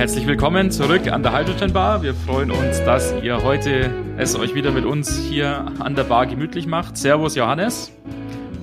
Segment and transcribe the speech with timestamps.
[0.00, 2.02] Herzlich willkommen zurück an der Hydrogen Bar.
[2.02, 6.24] Wir freuen uns, dass ihr heute es euch wieder mit uns hier an der Bar
[6.24, 6.96] gemütlich macht.
[6.96, 7.92] Servus Johannes.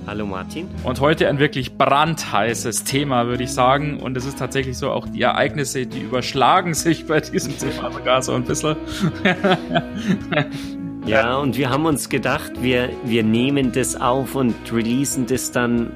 [0.04, 0.68] Hallo Martin.
[0.82, 4.00] Und heute ein wirklich brandheißes Thema, würde ich sagen.
[4.00, 8.20] Und es ist tatsächlich so, auch die Ereignisse, die überschlagen sich bei diesem Thema sogar
[8.20, 8.74] so ein bisschen.
[11.06, 15.92] ja, und wir haben uns gedacht, wir, wir nehmen das auf und releasen das dann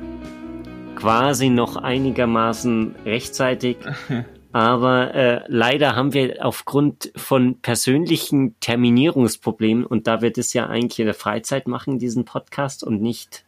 [0.95, 3.78] quasi noch einigermaßen rechtzeitig.
[4.52, 11.01] Aber äh, leider haben wir aufgrund von persönlichen Terminierungsproblemen, und da wir das ja eigentlich
[11.01, 13.45] in der Freizeit machen, diesen Podcast und nicht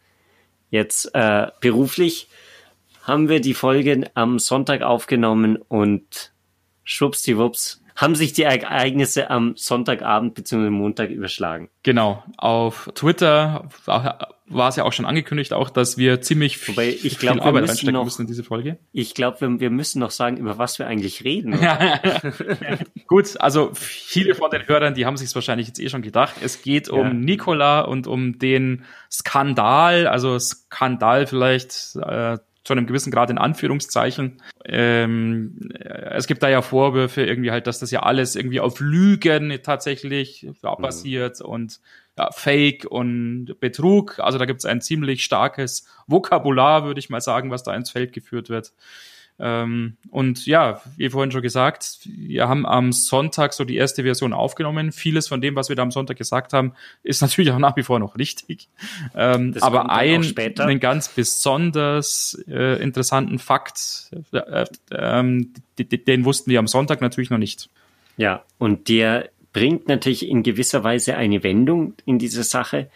[0.71, 2.29] jetzt äh, beruflich,
[3.03, 6.33] haben wir die Folge am Sonntag aufgenommen und
[6.85, 10.71] schwuppsdiwupps haben sich die Ereignisse am Sonntagabend bzw.
[10.71, 11.69] Montag überschlagen.
[11.83, 12.25] Genau.
[12.37, 13.69] Auf Twitter
[14.47, 17.69] war es ja auch schon angekündigt, auch, dass wir ziemlich Wobei, ich glaub, viel Arbeit
[17.69, 18.79] reinstecken noch, müssen in diese Folge.
[18.93, 21.59] Ich glaube, wir, wir, müssen noch sagen, über was wir eigentlich reden.
[23.07, 26.35] Gut, also viele von den Hörern, die haben sich wahrscheinlich jetzt eh schon gedacht.
[26.43, 27.13] Es geht um ja.
[27.15, 34.43] Nikola und um den Skandal, also Skandal vielleicht äh, zu einem gewissen Grad in Anführungszeichen.
[34.65, 39.59] Ähm, es gibt da ja Vorwürfe irgendwie halt, dass das ja alles irgendwie auf Lügen
[39.63, 41.47] tatsächlich basiert mhm.
[41.47, 41.81] und
[42.19, 44.19] ja, Fake und Betrug.
[44.19, 47.91] Also da gibt es ein ziemlich starkes Vokabular, würde ich mal sagen, was da ins
[47.91, 48.73] Feld geführt wird.
[49.41, 54.33] Ähm, und ja, wie vorhin schon gesagt, wir haben am Sonntag so die erste Version
[54.33, 54.93] aufgenommen.
[54.93, 57.83] Vieles von dem, was wir da am Sonntag gesagt haben, ist natürlich auch nach wie
[57.83, 58.69] vor noch richtig.
[59.17, 65.25] Ähm, aber ein, einen ganz besonders äh, interessanten Fakt, äh, äh,
[65.79, 67.69] den wussten wir am Sonntag natürlich noch nicht.
[68.17, 72.91] Ja, und der bringt natürlich in gewisser Weise eine Wendung in diese Sache,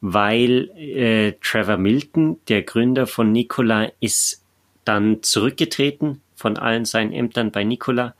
[0.00, 4.42] weil äh, Trevor Milton, der Gründer von Nikola, ist
[4.86, 8.14] dann zurückgetreten von allen seinen Ämtern bei Nikola.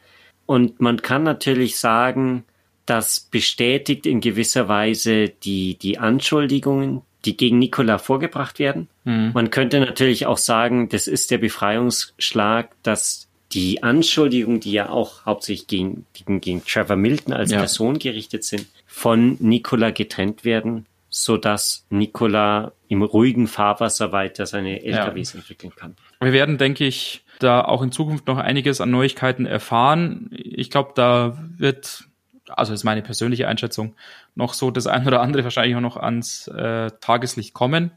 [0.44, 2.44] Und man kann natürlich sagen,
[2.86, 8.88] das bestätigt in gewisser Weise die, die Anschuldigungen, die gegen Nikola vorgebracht werden.
[9.04, 9.30] Mhm.
[9.32, 15.24] Man könnte natürlich auch sagen, das ist der Befreiungsschlag, dass die Anschuldigungen, die ja auch
[15.24, 17.58] hauptsächlich gegen, gegen, gegen Trevor Milton als ja.
[17.58, 24.82] Person gerichtet sind, von Nikola getrennt werden, so dass Nikola im ruhigen Fahrwasser weiter seine
[24.82, 25.40] LKWs ja.
[25.40, 25.96] entwickeln kann.
[26.20, 30.30] Wir werden, denke ich, da auch in Zukunft noch einiges an Neuigkeiten erfahren.
[30.32, 32.04] Ich glaube, da wird,
[32.48, 33.94] also ist meine persönliche Einschätzung,
[34.34, 37.90] noch so das ein oder andere wahrscheinlich auch noch ans äh, Tageslicht kommen.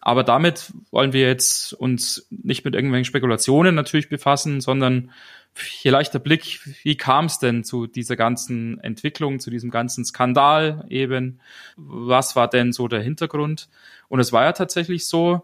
[0.00, 5.10] Aber damit wollen wir jetzt uns nicht mit irgendwelchen Spekulationen natürlich befassen, sondern
[5.52, 10.84] vielleicht der Blick, wie kam es denn zu dieser ganzen Entwicklung, zu diesem ganzen Skandal
[10.88, 11.40] eben?
[11.76, 13.68] Was war denn so der Hintergrund?
[14.08, 15.42] Und es war ja tatsächlich so,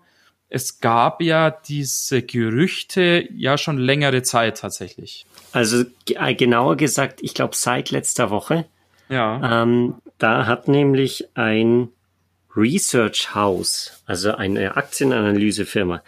[0.48, 5.26] es gab ja diese Gerüchte ja schon längere Zeit tatsächlich.
[5.52, 8.64] Also äh, genauer gesagt, ich glaube seit letzter Woche.
[9.08, 9.62] Ja.
[9.62, 11.88] Ähm, da hat nämlich ein
[12.56, 16.02] Research House, also eine Aktienanalysefirma,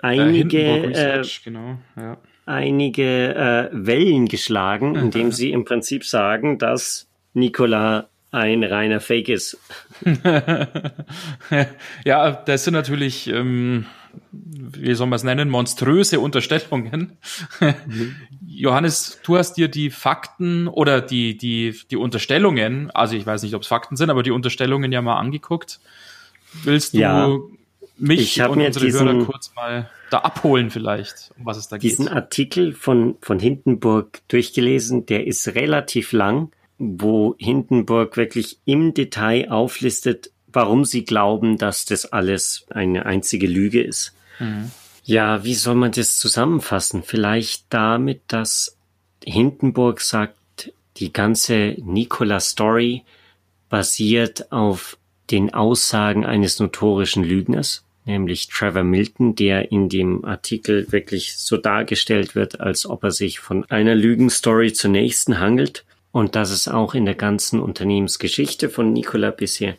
[0.00, 2.16] einige, äh, genau, ja.
[2.46, 9.58] einige äh, Wellen geschlagen, indem sie im Prinzip sagen, dass Nikola ein reiner Fake ist.
[12.04, 13.86] ja, das sind natürlich, ähm,
[14.32, 17.16] wie soll man es nennen, monströse Unterstellungen.
[17.60, 18.16] Mhm.
[18.46, 23.54] Johannes, du hast dir die Fakten oder die, die, die Unterstellungen, also ich weiß nicht,
[23.54, 25.80] ob es Fakten sind, aber die Unterstellungen ja mal angeguckt.
[26.64, 27.28] Willst du ja,
[27.96, 31.90] mich und unsere diesen, Hörer kurz mal da abholen vielleicht, um was es da geht?
[31.90, 39.50] Diesen Artikel von, von Hindenburg durchgelesen, der ist relativ lang wo Hindenburg wirklich im Detail
[39.50, 44.14] auflistet, warum sie glauben, dass das alles eine einzige Lüge ist.
[44.38, 44.70] Mhm.
[45.04, 47.02] Ja, wie soll man das zusammenfassen?
[47.02, 48.76] Vielleicht damit, dass
[49.24, 50.36] Hindenburg sagt,
[50.98, 53.02] die ganze Nikola-Story
[53.68, 54.98] basiert auf
[55.30, 62.34] den Aussagen eines notorischen Lügners, nämlich Trevor Milton, der in dem Artikel wirklich so dargestellt
[62.34, 66.94] wird, als ob er sich von einer Lügenstory zur nächsten hangelt und dass es auch
[66.94, 69.76] in der ganzen Unternehmensgeschichte von Nikola bisher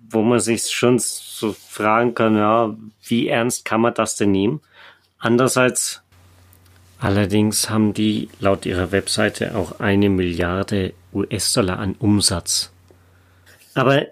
[0.09, 4.59] Wo man sich schon so fragen kann, ja, wie ernst kann man das denn nehmen?
[5.19, 6.00] Andererseits,
[7.01, 12.71] allerdings haben die laut ihrer Webseite auch eine Milliarde US-Dollar an Umsatz.
[13.74, 14.07] Aber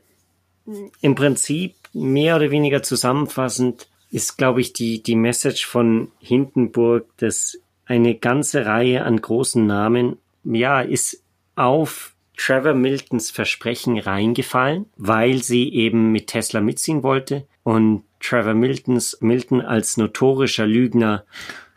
[1.01, 7.57] im Prinzip mehr oder weniger zusammenfassend ist, glaube ich, die, die Message von Hindenburg, dass
[7.85, 11.23] eine ganze Reihe an großen Namen, ja, ist
[11.55, 19.17] auf Trevor Miltons Versprechen reingefallen, weil sie eben mit Tesla mitziehen wollte und Trevor Miltons,
[19.21, 21.25] Milton als notorischer Lügner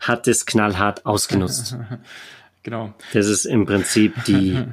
[0.07, 1.77] hat es knallhart ausgenutzt.
[2.63, 2.93] genau.
[3.13, 4.63] Das ist im Prinzip die,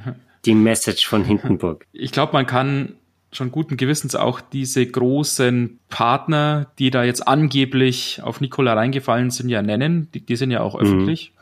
[0.44, 1.86] die Message von Hindenburg.
[1.92, 2.94] Ich glaube, man kann
[3.32, 9.48] schon guten Gewissens auch diese großen Partner, die da jetzt angeblich auf Nikola reingefallen sind,
[9.48, 10.08] ja nennen.
[10.12, 10.80] Die, die sind ja auch mhm.
[10.80, 11.32] öffentlich.
[11.34, 11.40] Mhm.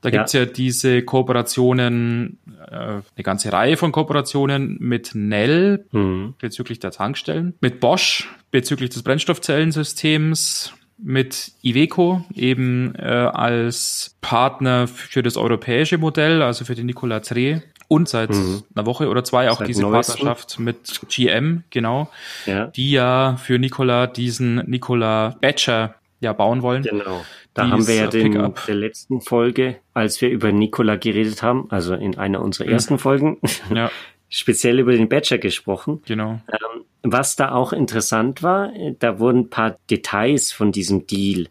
[0.00, 0.40] Da gibt's ja.
[0.40, 2.38] ja diese Kooperationen,
[2.70, 6.34] äh, eine ganze Reihe von Kooperationen mit Nell mhm.
[6.38, 15.22] bezüglich der Tankstellen, mit Bosch bezüglich des Brennstoffzellensystems, mit Iveco eben äh, als Partner für
[15.22, 18.62] das europäische Modell, also für die Nikola 3 und seit mhm.
[18.74, 20.12] einer Woche oder zwei auch seit diese neuesten.
[20.24, 22.10] Partnerschaft mit GM, genau,
[22.46, 22.66] ja.
[22.66, 26.82] die ja für Nikola diesen Nikola Badger ja bauen wollen.
[26.82, 27.24] Genau.
[27.54, 31.94] Da haben wir ja den, der letzten Folge, als wir über Nikola geredet haben, also
[31.94, 32.72] in einer unserer mhm.
[32.72, 33.38] ersten Folgen,
[33.74, 33.90] ja.
[34.28, 36.02] speziell über den Badger gesprochen.
[36.06, 36.40] Genau.
[36.48, 41.46] Ähm, was da auch interessant war, da wurden ein paar Details von diesem Deal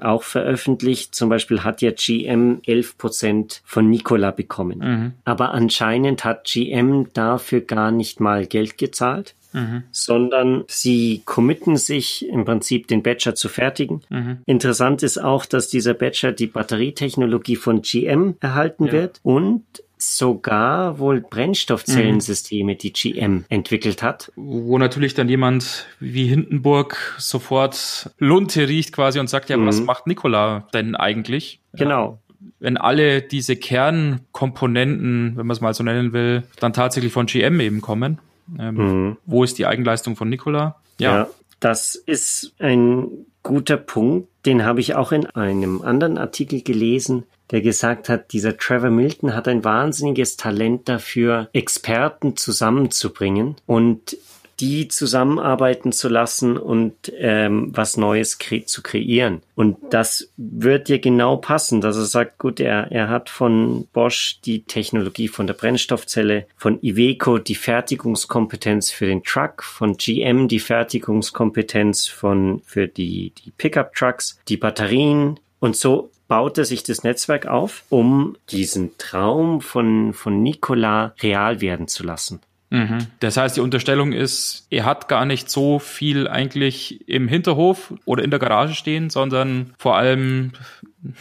[0.00, 1.14] auch veröffentlicht.
[1.14, 4.78] Zum Beispiel hat ja GM 11 Prozent von Nikola bekommen.
[4.78, 5.12] Mhm.
[5.24, 9.34] Aber anscheinend hat GM dafür gar nicht mal Geld gezahlt.
[9.52, 9.84] Mhm.
[9.90, 14.02] sondern sie committen sich im Prinzip den Badger zu fertigen.
[14.08, 14.38] Mhm.
[14.46, 18.92] Interessant ist auch, dass dieser Badger die Batterietechnologie von GM erhalten ja.
[18.92, 19.64] wird und
[20.02, 22.78] sogar wohl Brennstoffzellensysteme, mhm.
[22.78, 24.32] die GM entwickelt hat.
[24.36, 29.66] Wo natürlich dann jemand wie Hindenburg sofort Lunte riecht quasi und sagt, ja, mhm.
[29.66, 31.60] was macht Nikola denn eigentlich?
[31.74, 32.18] Genau.
[32.58, 37.60] wenn alle diese Kernkomponenten, wenn man es mal so nennen will, dann tatsächlich von GM
[37.60, 38.18] eben kommen.
[38.58, 39.16] Ähm, mhm.
[39.26, 40.76] Wo ist die Eigenleistung von Nikola?
[40.98, 41.16] Ja.
[41.16, 43.08] ja, das ist ein
[43.42, 44.28] guter Punkt.
[44.46, 49.34] Den habe ich auch in einem anderen Artikel gelesen der gesagt hat, dieser Trevor Milton
[49.34, 54.16] hat ein wahnsinniges Talent dafür, Experten zusammenzubringen und
[54.62, 59.42] die zusammenarbeiten zu lassen und ähm, was Neues kre zu kreieren.
[59.56, 64.38] Und das wird dir genau passen, dass er sagt, gut, er, er hat von Bosch
[64.44, 70.60] die Technologie von der Brennstoffzelle, von Iveco die Fertigungskompetenz für den Truck, von GM die
[70.60, 77.46] Fertigungskompetenz von, für die, die Pickup Trucks, die Batterien, und so baute sich das Netzwerk
[77.46, 82.40] auf, um diesen Traum von, von Nikola real werden zu lassen.
[82.72, 83.06] Mhm.
[83.20, 88.24] Das heißt, die Unterstellung ist, er hat gar nicht so viel eigentlich im Hinterhof oder
[88.24, 90.52] in der Garage stehen, sondern vor allem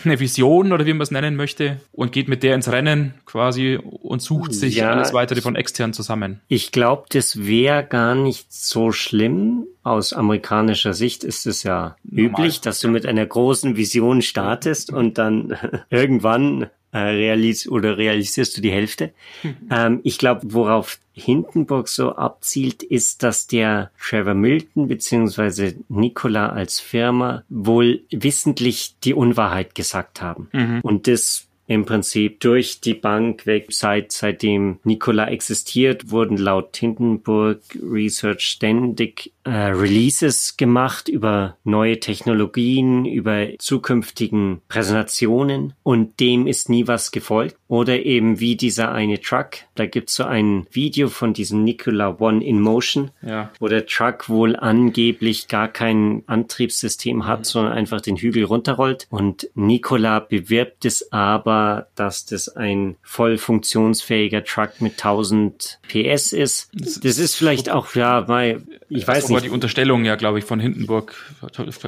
[0.06, 3.78] eine Vision oder wie man es nennen möchte und geht mit der ins Rennen quasi
[3.82, 6.40] und sucht sich ja, alles weitere von extern zusammen.
[6.48, 9.66] Ich glaube, das wäre gar nicht so schlimm.
[9.84, 12.30] Aus amerikanischer Sicht ist es ja Normal.
[12.32, 15.58] üblich, dass du mit einer großen Vision startest und dann
[15.90, 19.14] irgendwann äh, realis oder realisierst du die Hälfte.
[19.72, 26.80] ähm, ich glaube, worauf Hindenburg so abzielt, ist, dass der Trevor Milton beziehungsweise Nikola als
[26.80, 30.50] Firma wohl wissentlich die Unwahrheit gesagt haben.
[30.54, 30.80] Mhm.
[30.82, 33.68] Und das im Prinzip durch die Bank weg.
[33.70, 43.06] Seit, seitdem Nikola existiert, wurden laut Hindenburg Research ständig äh, Releases gemacht über neue Technologien,
[43.06, 47.56] über zukünftigen Präsentationen und dem ist nie was gefolgt.
[47.68, 49.52] Oder eben wie dieser eine Truck.
[49.76, 53.50] Da gibt's so ein Video von diesem Nikola One in Motion, ja.
[53.60, 57.44] wo der Truck wohl angeblich gar kein Antriebssystem hat, mhm.
[57.46, 59.08] sondern einfach den Hügel runterrollt.
[59.10, 61.61] Und Nikola bewirbt es aber,
[61.96, 66.70] dass das ein voll funktionsfähiger Truck mit 1000 PS ist.
[66.74, 69.38] Das ist vielleicht auch, ja, weil ich weiß nicht.
[69.38, 71.16] Aber die Unterstellung ja, glaube ich, von Hindenburg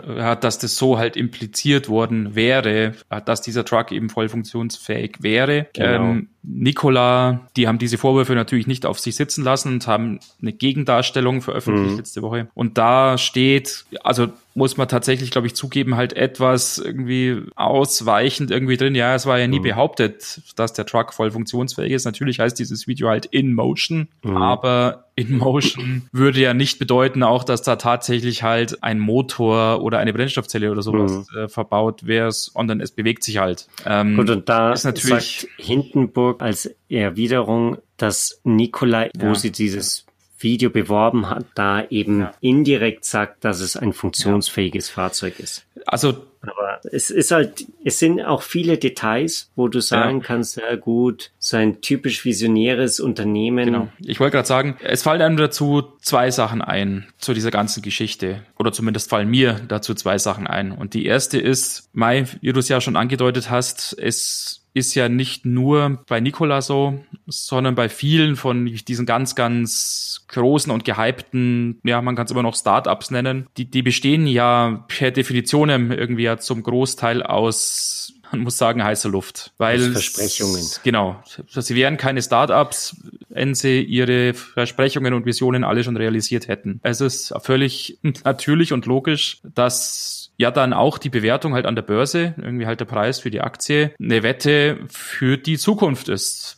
[0.08, 2.94] hat, dass das so halt impliziert worden wäre,
[3.26, 5.68] dass dieser Truck eben voll funktionsfähig wäre.
[5.74, 6.12] Genau.
[6.12, 10.52] Ähm, Nikola, die haben diese Vorwürfe natürlich nicht auf sich sitzen lassen und haben eine
[10.52, 11.98] Gegendarstellung veröffentlicht mhm.
[11.98, 12.48] letzte Woche.
[12.54, 18.78] Und da steht, also muss man tatsächlich, glaube ich, zugeben, halt etwas irgendwie ausweichend irgendwie
[18.78, 18.96] drin.
[18.96, 19.64] Ja, es war ja nie mhm.
[19.64, 22.06] behauptet, dass der Truck voll funktionsfähig ist.
[22.06, 24.38] Natürlich heißt dieses Video halt in motion, mhm.
[24.38, 30.00] aber in motion würde ja nicht bedeuten auch, dass da tatsächlich halt ein Motor oder
[30.00, 31.38] eine Brennstoffzelle oder sowas mhm.
[31.38, 33.68] äh, verbaut wäre, sondern es bewegt sich halt.
[33.86, 39.30] Ähm, Gut, und da ist natürlich Hindenburg Hamburg als Erwiderung, dass Nikolai, ja.
[39.30, 40.06] wo sie dieses
[40.44, 42.34] Video beworben hat, da eben ja.
[42.42, 44.94] indirekt sagt, dass es ein funktionsfähiges ja.
[44.94, 45.66] Fahrzeug ist.
[45.86, 50.24] Also aber es ist halt, es sind auch viele Details, wo du sagen ja.
[50.26, 53.66] kannst, ja gut, so ein typisch visionäres Unternehmen.
[53.66, 53.88] Genau.
[54.00, 58.42] Ich wollte gerade sagen, es fallen einem dazu zwei Sachen ein zu dieser ganzen Geschichte.
[58.60, 60.74] Oder zumindest fallen mir dazu zwei Sachen ein.
[60.74, 65.10] Und die erste ist, Mai, wie du es ja schon angedeutet hast, es ist ja
[65.10, 71.80] nicht nur bei Nikola so, sondern bei vielen von diesen ganz, ganz großen und gehypten,
[71.84, 76.24] ja, man kann es immer noch Startups nennen, die, die bestehen ja per Definition irgendwie
[76.24, 79.52] ja zum Großteil aus man muss sagen, heiße Luft.
[79.60, 80.66] Weil Versprechungen.
[80.84, 81.22] Genau.
[81.48, 82.96] Sie wären keine Startups,
[83.30, 86.80] wenn sie ihre Versprechungen und Visionen alle schon realisiert hätten.
[86.82, 91.84] Es ist völlig natürlich und logisch, dass ja dann auch die Bewertung halt an der
[91.84, 96.58] Börse, irgendwie halt der Preis für die Aktie, eine Wette für die Zukunft ist.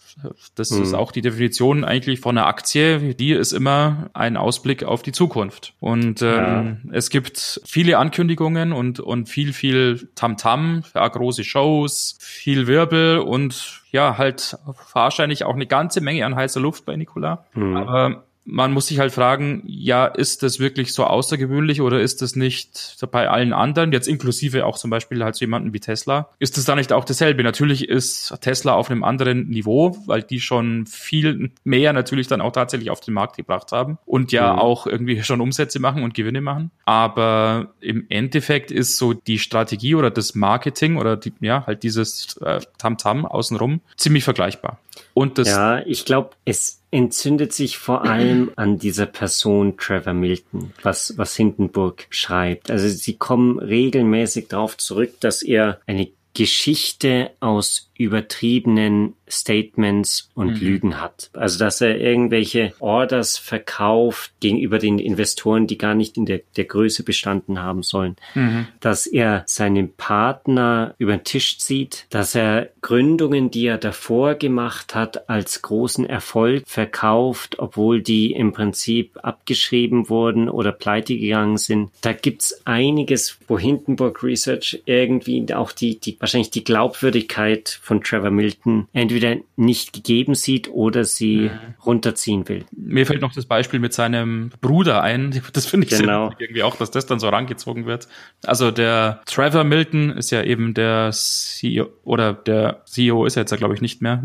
[0.55, 0.83] Das mhm.
[0.83, 3.15] ist auch die Definition eigentlich von einer Aktie.
[3.15, 5.73] Die ist immer ein Ausblick auf die Zukunft.
[5.81, 6.91] Und ähm, ja.
[6.93, 13.19] es gibt viele Ankündigungen und, und viel, viel Tamtam, -Tam, ja, große Shows, viel Wirbel
[13.19, 14.57] und ja, halt
[14.93, 17.45] wahrscheinlich auch eine ganze Menge an heißer Luft bei Nikola.
[17.53, 17.77] Mhm.
[17.77, 22.35] Aber man muss sich halt fragen, ja, ist das wirklich so außergewöhnlich oder ist das
[22.35, 26.57] nicht bei allen anderen, jetzt inklusive auch zum Beispiel halt so jemanden wie Tesla, ist
[26.57, 27.43] das da nicht auch dasselbe?
[27.43, 32.51] Natürlich ist Tesla auf einem anderen Niveau, weil die schon viel mehr natürlich dann auch
[32.51, 34.59] tatsächlich auf den Markt gebracht haben und ja mhm.
[34.59, 36.71] auch irgendwie schon Umsätze machen und Gewinne machen.
[36.85, 42.37] Aber im Endeffekt ist so die Strategie oder das Marketing oder die, ja, halt dieses
[42.37, 44.79] äh, Tamtam -Tam außenrum ziemlich vergleichbar.
[45.13, 50.73] Und das ja, ich glaube, es entzündet sich vor allem an dieser Person Trevor Milton,
[50.81, 52.71] was, was Hindenburg schreibt.
[52.71, 60.67] Also sie kommen regelmäßig darauf zurück, dass er eine Geschichte aus übertriebenen Statements und mhm.
[60.67, 61.29] Lügen hat.
[61.33, 66.65] Also dass er irgendwelche Orders verkauft gegenüber den Investoren, die gar nicht in der, der
[66.65, 68.15] Größe bestanden haben sollen.
[68.35, 68.67] Mhm.
[68.79, 74.93] Dass er seinen Partner über den Tisch zieht, dass er Gründungen, die er davor gemacht
[74.93, 81.89] hat, als großen Erfolg verkauft, obwohl die im Prinzip abgeschrieben wurden oder pleite gegangen sind.
[82.01, 88.31] Da gibt's einiges, wo Hindenburg Research irgendwie auch die, die wahrscheinlich die Glaubwürdigkeit von Trevor
[88.31, 91.75] Milton entweder nicht gegeben sieht oder sie mhm.
[91.85, 92.65] runterziehen will.
[92.75, 95.39] Mir fällt noch das Beispiel mit seinem Bruder ein.
[95.53, 96.31] Das finde ich genau.
[96.39, 98.07] irgendwie auch, dass das dann so rangezogen wird.
[98.43, 103.51] Also der Trevor Milton ist ja eben der CEO oder der CEO ist er jetzt
[103.51, 104.23] ja glaube ich nicht mehr.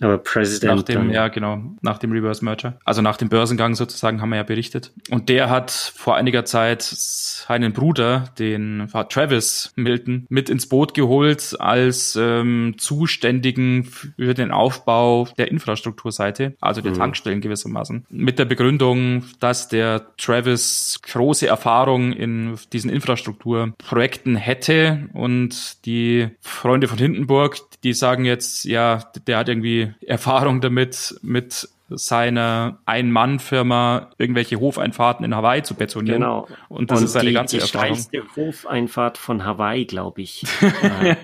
[0.00, 0.76] Aber Präsident.
[0.76, 2.78] Nach dem, ja genau, nach dem Reverse Merger.
[2.84, 4.92] Also nach dem Börsengang sozusagen haben wir ja berichtet.
[5.10, 11.56] Und der hat vor einiger Zeit seinen Bruder, den Travis Milton, mit ins Boot geholt
[11.58, 16.96] als ähm, Zuständigen für den Aufbau der Infrastrukturseite, also der mhm.
[16.96, 25.86] Tankstellen gewissermaßen, mit der Begründung, dass der Travis große Erfahrung in diesen Infrastrukturprojekten hätte und
[25.86, 32.78] die Freunde von Hindenburg, die sagen jetzt, ja, der hat irgendwie Erfahrung damit, mit seiner
[32.86, 36.20] Ein-Mann-Firma irgendwelche Hofeinfahrten in Hawaii zu betonieren.
[36.20, 36.46] Genau.
[36.68, 37.96] Und das Und ist seine die, ganze die Erfahrung.
[37.96, 40.44] steilste Hofeinfahrt von Hawaii, glaube ich,
[40.82, 41.16] äh,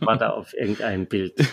[0.00, 1.34] war da auf irgendeinem Bild.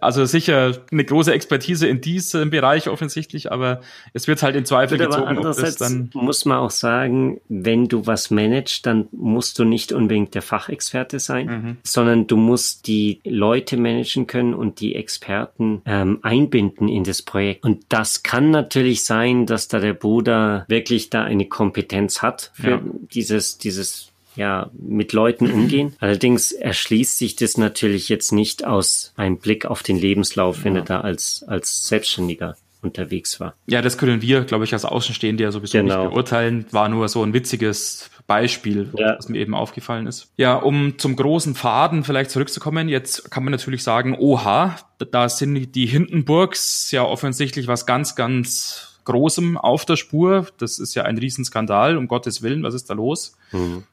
[0.00, 3.80] Also sicher eine große Expertise in diesem Bereich offensichtlich, aber
[4.12, 7.40] es wird halt in Zweifel Gut, aber gezogen, das andererseits dann muss man auch sagen,
[7.48, 11.76] wenn du was managst, dann musst du nicht unbedingt der Fachexperte sein, Mhm.
[11.84, 17.64] sondern du musst die Leute managen können und die Experten ähm, einbinden in das Projekt.
[17.64, 22.70] Und das kann natürlich sein, dass da der Bruder wirklich da eine Kompetenz hat für
[22.70, 22.82] Ja.
[23.12, 25.96] dieses, dieses ja, mit Leuten umgehen.
[26.00, 30.82] Allerdings erschließt sich das natürlich jetzt nicht aus einem Blick auf den Lebenslauf, wenn er
[30.82, 33.54] da als, als Selbstständiger unterwegs war.
[33.66, 36.02] Ja, das können wir, glaube ich, als Außenstehende ja sowieso Genau.
[36.04, 36.66] nicht beurteilen.
[36.70, 39.16] War nur so ein witziges Beispiel, Ja.
[39.16, 40.30] was mir eben aufgefallen ist.
[40.36, 44.76] Ja, um zum großen Faden vielleicht zurückzukommen, jetzt kann man natürlich sagen, oha,
[45.10, 50.46] da sind die Hindenburgs ja offensichtlich was ganz, ganz Großem auf der Spur.
[50.58, 53.38] Das ist ja ein Riesenskandal, um Gottes Willen, was ist da los?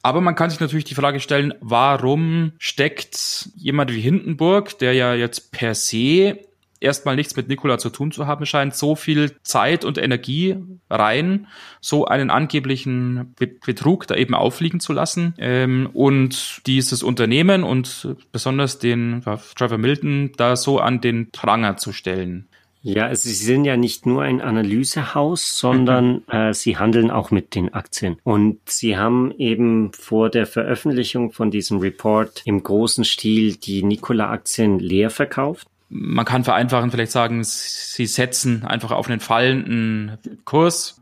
[0.02, 5.14] Aber man kann sich natürlich die Frage stellen, warum steckt jemand wie Hindenburg, der ja
[5.14, 6.38] jetzt per se
[6.80, 10.56] erstmal nichts mit Nikola zu tun zu haben scheint, so viel Zeit und Energie
[10.90, 11.46] rein,
[11.80, 18.16] so einen angeblichen Be- Betrug da eben auffliegen zu lassen ähm, und dieses Unternehmen und
[18.32, 19.22] besonders den
[19.56, 22.48] Trevor Milton da so an den Pranger zu stellen.
[22.82, 27.56] Ja, also sie sind ja nicht nur ein Analysehaus, sondern äh, sie handeln auch mit
[27.56, 28.16] den Aktien.
[28.22, 34.78] Und sie haben eben vor der Veröffentlichung von diesem Report im großen Stil die Nikola-Aktien
[34.78, 35.66] leer verkauft.
[35.88, 41.00] Man kann vereinfachen vielleicht sagen, sie setzen einfach auf einen fallenden Kurs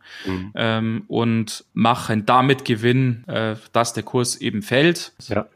[0.54, 5.12] ähm, und machen damit Gewinn, äh, dass der Kurs eben fällt.
[5.28, 5.46] Ja.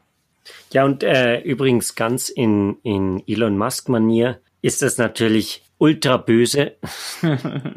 [0.71, 6.73] Ja, und äh, übrigens ganz in, in Elon Musk-Manier ist das natürlich ultra böse.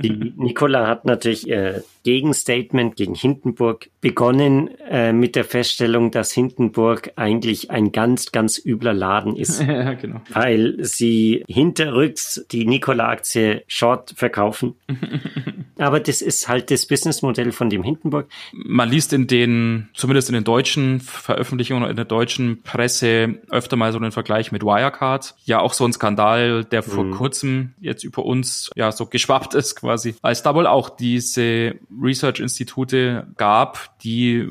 [0.01, 7.13] Die Nikola hat natürlich ihr Gegenstatement gegen Hindenburg begonnen äh, mit der Feststellung, dass Hindenburg
[7.15, 10.21] eigentlich ein ganz, ganz übler Laden ist, ja, genau.
[10.31, 14.75] weil sie hinterrücks die Nikola-Aktie short verkaufen.
[15.79, 18.29] Aber das ist halt das Businessmodell von dem Hindenburg.
[18.53, 23.77] Man liest in den, zumindest in den deutschen Veröffentlichungen oder in der deutschen Presse öfter
[23.77, 25.35] mal so einen Vergleich mit Wirecard.
[25.45, 29.77] Ja, auch so ein Skandal, der vor kurzem jetzt über uns ja so geschwappt ist
[29.77, 30.15] quasi.
[30.23, 34.49] Als da wohl auch diese Research-Institute gab, die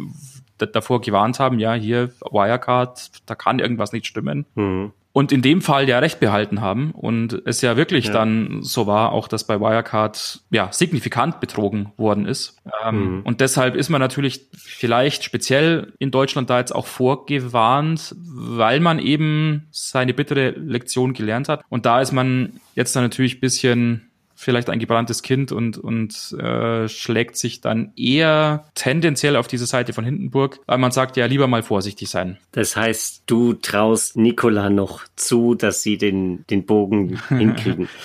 [0.58, 4.46] davor gewarnt haben, ja, hier Wirecard, da kann irgendwas nicht stimmen.
[4.56, 4.94] Mhm.
[5.14, 8.14] Und in dem Fall ja recht behalten haben und es ja wirklich Ja.
[8.14, 12.58] dann so war, auch dass bei Wirecard ja signifikant betrogen worden ist.
[12.86, 13.22] Ähm, Mhm.
[13.24, 19.00] Und deshalb ist man natürlich vielleicht speziell in Deutschland da jetzt auch vorgewarnt, weil man
[19.00, 21.62] eben seine bittere Lektion gelernt hat.
[21.70, 24.11] Und da ist man jetzt dann natürlich ein bisschen
[24.42, 29.94] vielleicht ein gebranntes Kind und, und äh, schlägt sich dann eher tendenziell auf diese Seite
[29.94, 32.40] von Hindenburg, weil man sagt, ja, lieber mal vorsichtig sein.
[32.52, 37.88] Das heißt, du traust Nikola noch zu, dass sie den, den Bogen hinkriegen.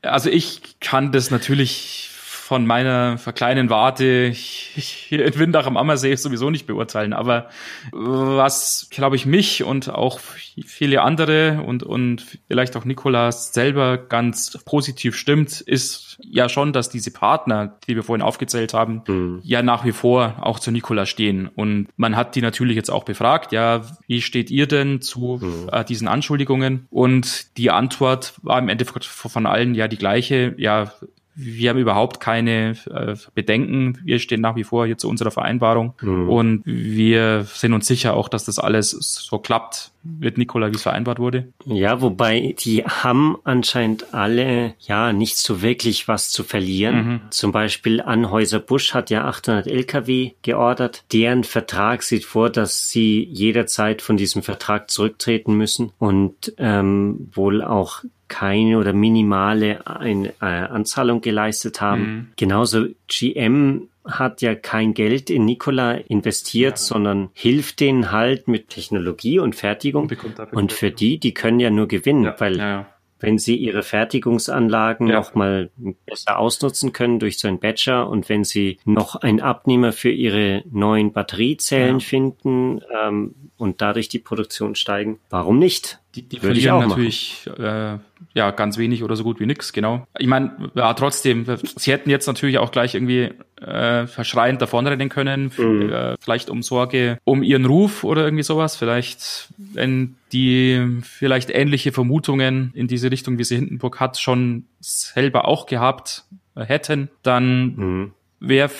[0.00, 2.10] Also ich kann das natürlich
[2.48, 7.12] von meiner kleinen Warte hier in Windach am Ammersee sowieso nicht beurteilen.
[7.12, 7.50] Aber
[7.92, 14.58] was, glaube ich, mich und auch viele andere und, und vielleicht auch Nikolas selber ganz
[14.64, 19.02] positiv stimmt, ist ja schon, dass diese Partner, die wir vorhin aufgezählt haben,
[19.42, 21.48] ja nach wie vor auch zu Nikola stehen.
[21.54, 25.84] Und man hat die natürlich jetzt auch befragt, ja, wie steht ihr denn zu äh,
[25.84, 26.86] diesen Anschuldigungen?
[26.88, 30.94] Und die Antwort war im Endeffekt von allen ja die gleiche, ja,
[31.40, 33.96] wir haben überhaupt keine äh, Bedenken.
[34.02, 35.94] Wir stehen nach wie vor hier zu unserer Vereinbarung.
[36.28, 40.82] Und wir sind uns sicher auch, dass das alles so klappt mit Nikola, wie es
[40.82, 41.52] vereinbart wurde.
[41.64, 47.20] Ja, wobei die haben anscheinend alle ja nicht so wirklich was zu verlieren.
[47.30, 51.04] Zum Beispiel Anhäuser Busch hat ja 800 LKW geordert.
[51.12, 57.62] Deren Vertrag sieht vor, dass sie jederzeit von diesem Vertrag zurücktreten müssen und ähm, wohl
[57.62, 62.32] auch keine oder minimale ein, äh, Anzahlung geleistet haben.
[62.36, 69.38] Genauso GM hat ja kein Geld in Nikola investiert, sondern hilft denen halt mit Technologie
[69.38, 70.08] und Fertigung.
[70.08, 72.86] dafür Und für die, die können ja nur gewinnen, weil ja, ja.
[73.20, 75.16] wenn sie ihre Fertigungsanlagen Ja.
[75.16, 75.70] noch mal
[76.06, 80.62] besser ausnutzen können durch so einen Batcher und wenn sie noch einen Abnehmer für ihre
[80.70, 82.04] neuen Batteriezellen Ja.
[82.06, 85.98] finden ähm, und dadurch die Produktion steigen, warum nicht?
[86.14, 87.98] Die, die Würde verlieren natürlich äh,
[88.34, 90.06] ja ganz wenig oder so gut wie nix, genau.
[90.18, 91.44] Ich meine, ja, trotzdem,
[91.76, 95.90] sie hätten jetzt natürlich auch gleich irgendwie äh, äh, verschreiend davonrennen können, mhm.
[95.92, 101.92] äh, vielleicht um Sorge um ihren Ruf oder irgendwie sowas, vielleicht wenn die vielleicht ähnliche
[101.92, 107.76] Vermutungen in diese Richtung, wie sie Hindenburg hat, schon selber auch gehabt äh, hätten, dann
[107.76, 108.12] mhm.
[108.40, 108.70] wäre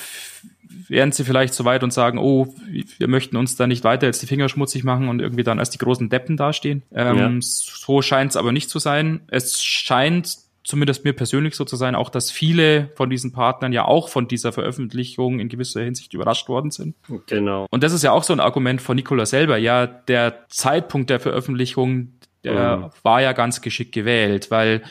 [0.88, 2.54] wären sie vielleicht so weit und sagen, oh,
[2.98, 5.70] wir möchten uns da nicht weiter jetzt die Finger schmutzig machen und irgendwie dann als
[5.70, 6.82] die großen Deppen dastehen.
[6.92, 7.30] Ähm, ja.
[7.40, 9.20] So scheint es aber nicht zu sein.
[9.28, 13.86] Es scheint zumindest mir persönlich so zu sein, auch dass viele von diesen Partnern ja
[13.86, 16.94] auch von dieser Veröffentlichung in gewisser Hinsicht überrascht worden sind.
[17.26, 17.66] Genau.
[17.70, 19.56] Und das ist ja auch so ein Argument von Nikola selber.
[19.56, 22.12] Ja, der Zeitpunkt der Veröffentlichung,
[22.44, 22.90] der mhm.
[23.02, 24.82] war ja ganz geschickt gewählt, weil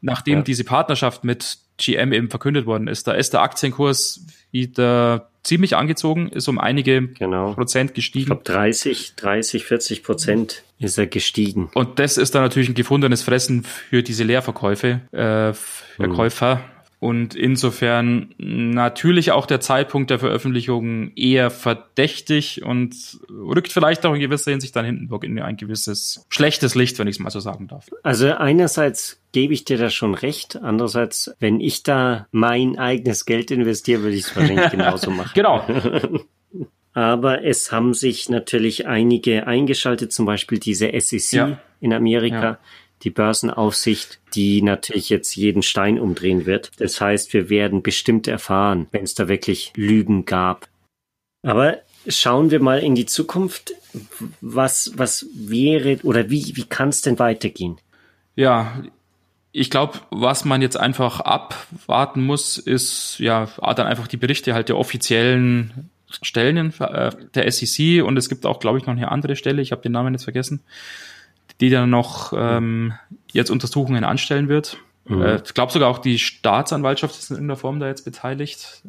[0.00, 0.42] nachdem ja.
[0.44, 6.28] diese Partnerschaft mit GM eben verkündet worden ist, da ist der Aktienkurs wieder ziemlich angezogen,
[6.28, 7.52] ist um einige genau.
[7.52, 8.22] Prozent gestiegen.
[8.22, 11.70] Ich glaube 30, 30, 40 Prozent ist er gestiegen.
[11.74, 16.56] Und das ist dann natürlich ein gefundenes Fressen für diese Leerverkäufe, äh, Verkäufer.
[16.56, 16.73] Mhm.
[17.04, 22.94] Und insofern natürlich auch der Zeitpunkt der Veröffentlichung eher verdächtig und
[23.28, 27.16] rückt vielleicht auch in gewisser Hinsicht dann Hindenburg in ein gewisses schlechtes Licht, wenn ich
[27.16, 27.90] es mal so sagen darf.
[28.02, 30.56] Also einerseits gebe ich dir da schon recht.
[30.56, 35.32] Andererseits, wenn ich da mein eigenes Geld investiere, würde ich es wahrscheinlich genauso machen.
[35.34, 35.62] Genau.
[36.94, 41.60] Aber es haben sich natürlich einige eingeschaltet, zum Beispiel diese SEC ja.
[41.80, 42.42] in Amerika.
[42.42, 42.58] Ja
[43.02, 46.70] die Börsenaufsicht, die natürlich jetzt jeden Stein umdrehen wird.
[46.78, 50.68] Das heißt, wir werden bestimmt erfahren, wenn es da wirklich Lügen gab.
[51.42, 51.78] Aber
[52.08, 53.74] schauen wir mal in die Zukunft.
[54.40, 57.76] Was, was wäre oder wie, wie kann es denn weitergehen?
[58.34, 58.82] Ja,
[59.52, 64.68] ich glaube, was man jetzt einfach abwarten muss, ist ja dann einfach die Berichte halt
[64.68, 65.90] der offiziellen
[66.22, 69.70] Stellen äh, der SEC und es gibt auch, glaube ich, noch eine andere Stelle, ich
[69.72, 70.64] habe den Namen jetzt vergessen,
[71.60, 72.94] die dann noch ähm,
[73.32, 74.78] jetzt Untersuchungen anstellen wird.
[75.06, 75.22] Mhm.
[75.22, 78.82] Äh, ich glaube sogar auch die Staatsanwaltschaft ist in der Form da jetzt beteiligt.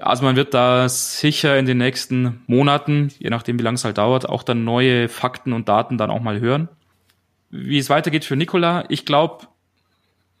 [0.00, 3.98] Also man wird da sicher in den nächsten Monaten, je nachdem wie lange es halt
[3.98, 6.68] dauert, auch dann neue Fakten und Daten dann auch mal hören.
[7.50, 9.46] Wie es weitergeht für Nikola, ich glaube,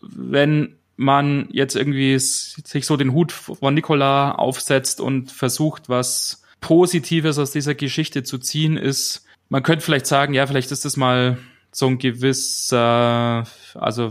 [0.00, 7.38] wenn man jetzt irgendwie sich so den Hut von Nikola aufsetzt und versucht, was Positives
[7.38, 11.38] aus dieser Geschichte zu ziehen, ist, man könnte vielleicht sagen, ja, vielleicht ist das mal
[11.72, 14.10] so ein gewisser, also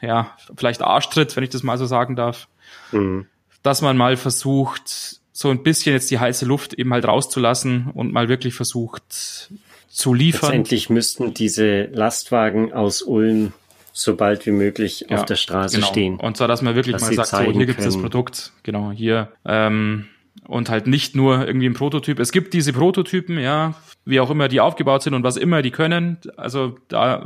[0.00, 2.48] ja, vielleicht Arschtritt, wenn ich das mal so sagen darf,
[2.92, 3.26] mhm.
[3.62, 8.12] dass man mal versucht, so ein bisschen jetzt die heiße Luft eben halt rauszulassen und
[8.12, 9.50] mal wirklich versucht
[9.88, 10.50] zu liefern.
[10.50, 13.52] Letztendlich müssten diese Lastwagen aus Ulm
[13.92, 15.88] so bald wie möglich ja, auf der Straße genau.
[15.88, 16.16] stehen.
[16.20, 18.92] Und zwar, dass man wirklich dass mal sagt, so, hier gibt es das Produkt, genau,
[18.92, 19.32] hier.
[19.44, 20.06] Ähm,
[20.46, 22.20] und halt nicht nur irgendwie ein Prototyp.
[22.20, 23.74] Es gibt diese Prototypen, ja,
[24.08, 26.16] wie auch immer die aufgebaut sind und was immer die können.
[26.36, 27.24] Also da,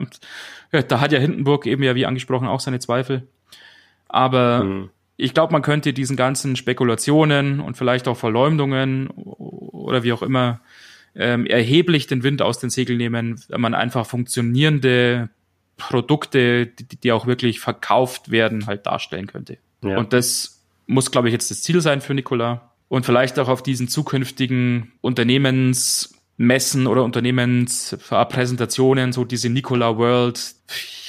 [0.70, 3.28] da hat ja Hindenburg eben ja wie angesprochen auch seine Zweifel.
[4.08, 4.90] Aber mhm.
[5.16, 10.60] ich glaube, man könnte diesen ganzen Spekulationen und vielleicht auch Verleumdungen oder wie auch immer
[11.14, 15.28] ähm, erheblich den Wind aus den Segeln nehmen, wenn man einfach funktionierende
[15.76, 19.58] Produkte, die, die auch wirklich verkauft werden, halt darstellen könnte.
[19.84, 19.98] Ja.
[19.98, 23.62] Und das muss, glaube ich, jetzt das Ziel sein für Nikola und vielleicht auch auf
[23.62, 24.92] diesen zukünftigen
[26.38, 30.54] Unternehmensmessen oder Unternehmenspräsentationen, so diese Nikola World,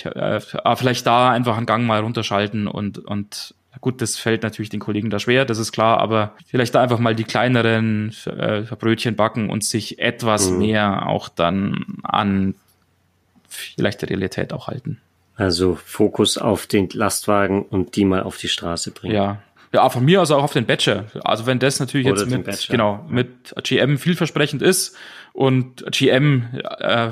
[0.04, 0.40] äh,
[0.76, 5.10] vielleicht da einfach einen Gang mal runterschalten und, und gut, das fällt natürlich den Kollegen
[5.10, 9.50] da schwer, das ist klar, aber vielleicht da einfach mal die kleineren äh, Brötchen backen
[9.50, 10.58] und sich etwas mhm.
[10.60, 12.56] mehr auch dann an
[13.48, 15.00] vielleicht der Realität auch halten.
[15.36, 19.16] Also Fokus auf den Lastwagen und die mal auf die Straße bringen.
[19.16, 19.42] Ja,
[19.74, 21.06] ja, von mir aus auch auf den Badger.
[21.24, 22.72] Also wenn das natürlich Oder jetzt mit, Badger.
[22.72, 24.96] genau, mit GM vielversprechend ist
[25.34, 26.48] und GM,
[26.80, 27.12] äh,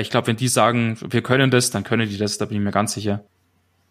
[0.00, 2.64] ich glaube, wenn die sagen, wir können das, dann können die das, da bin ich
[2.64, 3.22] mir ganz sicher.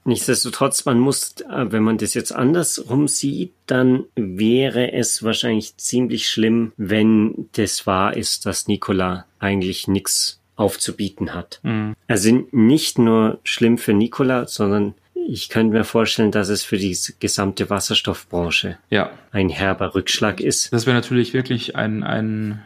[0.04, 6.28] Nichtsdestotrotz, man muss, äh, wenn man das jetzt andersrum sieht, dann wäre es wahrscheinlich ziemlich
[6.28, 11.60] schlimm, wenn das wahr ist, dass Nikola eigentlich nichts aufzubieten hat.
[11.62, 11.96] Mhm.
[12.08, 14.96] Also nicht nur schlimm für Nikola, sondern
[15.28, 19.12] ich könnte mir vorstellen, dass es für die gesamte Wasserstoffbranche ja.
[19.32, 20.72] ein herber Rückschlag ist.
[20.74, 22.62] Das wäre natürlich wirklich ein, ein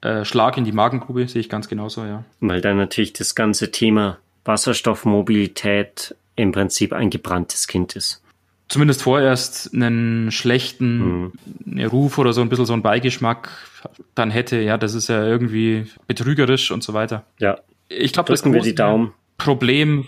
[0.00, 2.24] äh, Schlag in die Magengrube, sehe ich ganz genauso, ja.
[2.40, 8.22] Weil dann natürlich das ganze Thema Wasserstoffmobilität im Prinzip ein gebranntes Kind ist.
[8.68, 11.32] Zumindest vorerst einen schlechten
[11.64, 11.84] mhm.
[11.84, 13.50] Ruf oder so ein bisschen so einen Beigeschmack
[14.14, 17.24] dann hätte, ja, das ist ja irgendwie betrügerisch und so weiter.
[17.38, 17.58] Ja.
[17.88, 19.12] Ich glaube, das wir die Daumen.
[19.42, 20.06] Problem,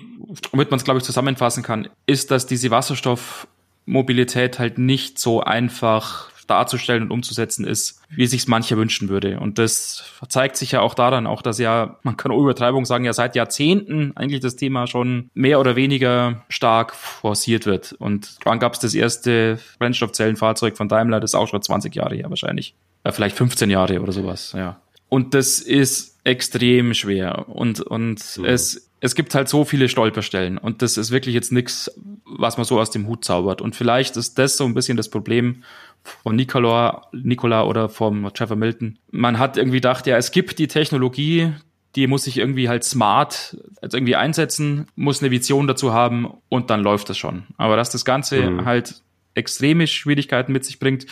[0.53, 6.31] womit man es, glaube ich, zusammenfassen kann, ist, dass diese Wasserstoffmobilität halt nicht so einfach
[6.47, 9.41] darzustellen und umzusetzen ist, wie sich mancher wünschen würde.
[9.41, 13.13] Und das zeigt sich ja auch daran, auch dass ja, man kann Übertreibung sagen, ja
[13.13, 17.93] seit Jahrzehnten eigentlich das Thema schon mehr oder weniger stark forciert wird.
[17.95, 21.19] Und wann gab es das erste Brennstoffzellenfahrzeug von Daimler?
[21.19, 22.77] Das ist auch schon 20 Jahre her wahrscheinlich.
[23.05, 24.81] Ja, vielleicht 15 Jahre oder sowas, ja.
[25.09, 27.49] Und das ist extrem schwer.
[27.49, 28.45] Und, und mhm.
[28.45, 30.59] es, es gibt halt so viele Stolperstellen.
[30.59, 31.91] Und das ist wirklich jetzt nichts,
[32.25, 33.61] was man so aus dem Hut zaubert.
[33.61, 35.63] Und vielleicht ist das so ein bisschen das Problem
[36.03, 38.99] von Nicola, Nicola oder vom Trevor Milton.
[39.11, 41.53] Man hat irgendwie gedacht, ja, es gibt die Technologie,
[41.97, 46.71] die muss sich irgendwie halt smart jetzt irgendwie einsetzen, muss eine Vision dazu haben und
[46.71, 47.45] dann läuft das schon.
[47.57, 48.65] Aber dass das Ganze mhm.
[48.65, 49.03] halt
[49.35, 51.07] extreme Schwierigkeiten mit sich bringt,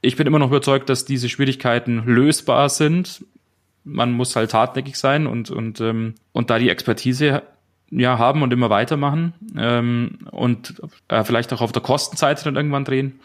[0.00, 3.24] ich bin immer noch überzeugt, dass diese Schwierigkeiten lösbar sind.
[3.88, 7.42] Man muss halt hartnäckig sein und, und, ähm, und da die Expertise
[7.90, 12.84] ja, haben und immer weitermachen ähm, und äh, vielleicht auch auf der Kostenseite dann irgendwann
[12.84, 13.20] drehen.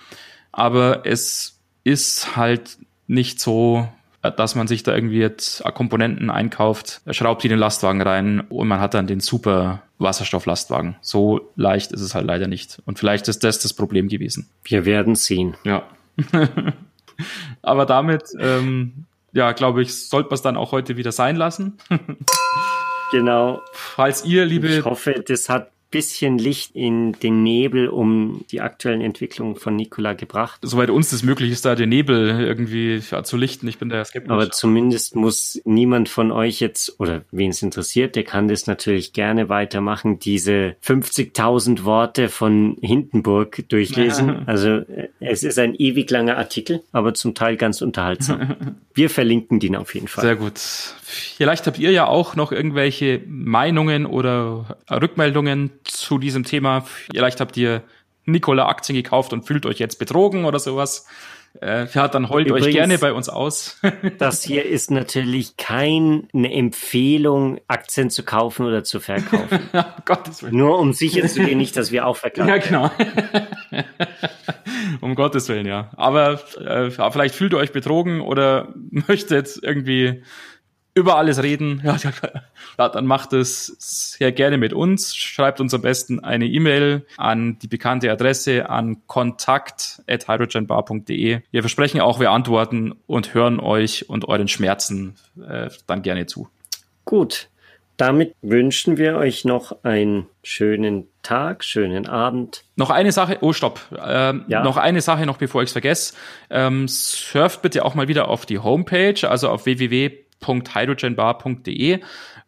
[0.51, 3.87] Aber es ist halt nicht so,
[4.21, 8.67] dass man sich da irgendwie jetzt Komponenten einkauft, schraubt die in den Lastwagen rein und
[8.67, 10.95] man hat dann den super Wasserstofflastwagen.
[11.01, 12.81] So leicht ist es halt leider nicht.
[12.85, 14.49] Und vielleicht ist das das Problem gewesen.
[14.63, 15.55] Wir werden sehen.
[15.65, 15.83] Ja.
[17.61, 21.77] Aber damit, ähm, ja, glaube ich, sollte man es dann auch heute wieder sein lassen.
[23.11, 23.61] genau.
[23.73, 24.67] Falls ihr, liebe.
[24.67, 30.13] Ich hoffe, das hat bisschen Licht in den Nebel um die aktuellen Entwicklungen von Nikola
[30.13, 30.59] gebracht.
[30.63, 33.67] Soweit uns das möglich ist, da den Nebel irgendwie zu lichten.
[33.67, 34.31] Ich bin da skeptisch.
[34.31, 39.13] Aber zumindest muss niemand von euch jetzt, oder wen es interessiert, der kann das natürlich
[39.13, 44.47] gerne weitermachen, diese 50.000 Worte von Hindenburg durchlesen.
[44.47, 44.81] Also
[45.19, 48.55] es ist ein ewig langer Artikel, aber zum Teil ganz unterhaltsam.
[48.95, 50.23] Wir verlinken den auf jeden Fall.
[50.23, 50.59] Sehr gut.
[50.59, 56.81] Vielleicht habt ihr ja auch noch irgendwelche Meinungen oder Rückmeldungen zu diesem Thema.
[57.11, 57.83] Vielleicht habt ihr
[58.25, 61.05] Nikola Aktien gekauft und fühlt euch jetzt betrogen oder sowas.
[61.61, 63.79] Äh, ja, dann heult Übrigens, euch gerne bei uns aus.
[64.17, 69.59] das hier ist natürlich keine Empfehlung, Aktien zu kaufen oder zu verkaufen.
[70.05, 70.57] Gottes Willen.
[70.57, 72.49] Nur um sicher zu gehen, nicht, dass wir auch verkaufen.
[72.49, 72.91] Ja, genau.
[75.01, 75.91] um Gottes Willen, ja.
[75.95, 80.23] Aber äh, vielleicht fühlt ihr euch betrogen oder möchtet irgendwie
[80.95, 81.97] über alles reden, ja,
[82.77, 85.15] ja, dann macht es sehr gerne mit uns.
[85.15, 91.39] Schreibt uns am besten eine E-Mail an die bekannte Adresse an kontakt.hydrogenbar.de.
[91.49, 95.15] Wir versprechen auch, wir antworten und hören euch und euren Schmerzen
[95.47, 96.47] äh, dann gerne zu.
[97.05, 97.49] Gut,
[97.97, 102.63] damit wünschen wir euch noch einen schönen Tag, schönen Abend.
[102.75, 104.63] Noch eine Sache, oh stopp, ähm, ja.
[104.63, 106.15] noch eine Sache noch, bevor ich es vergesse.
[106.49, 111.99] Ähm, surft bitte auch mal wieder auf die Homepage, also auf www www.hydrogenbar.de.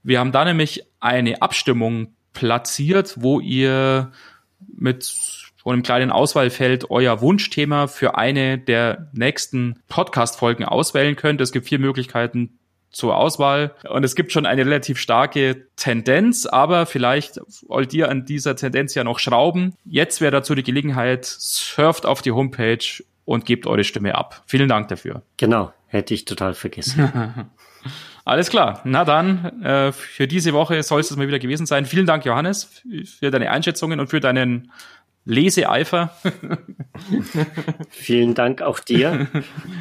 [0.03, 4.11] Wir haben da nämlich eine Abstimmung platziert, wo ihr
[4.75, 11.41] mit so einem kleinen Auswahlfeld euer Wunschthema für eine der nächsten Podcast-Folgen auswählen könnt.
[11.41, 12.59] Es gibt vier Möglichkeiten
[12.91, 18.25] zur Auswahl und es gibt schon eine relativ starke Tendenz, aber vielleicht wollt ihr an
[18.25, 19.75] dieser Tendenz ja noch schrauben.
[19.83, 24.43] Jetzt wäre dazu die Gelegenheit, surft auf die Homepage und gebt eure Stimme ab.
[24.45, 25.23] Vielen Dank dafür.
[25.35, 27.49] Genau, hätte ich total vergessen.
[28.23, 28.81] Alles klar.
[28.85, 31.85] Na dann, äh, für diese Woche soll es mal wieder gewesen sein.
[31.85, 32.81] Vielen Dank, Johannes,
[33.19, 34.71] für deine Einschätzungen und für deinen
[35.25, 36.11] Leseeifer.
[37.89, 39.27] Vielen Dank auch dir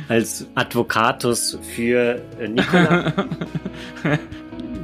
[0.09, 3.13] als Advocatus für äh, Nikola.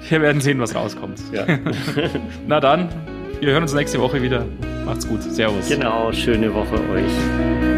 [0.08, 1.20] Wir werden sehen, was rauskommt.
[1.32, 1.46] Ja.
[2.46, 2.88] Na dann,
[3.40, 4.46] wir hören uns nächste Woche wieder.
[4.84, 5.22] Macht's gut.
[5.22, 5.68] Servus.
[5.68, 7.69] Genau, schöne Woche euch.